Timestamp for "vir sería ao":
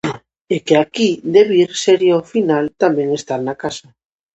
1.51-2.25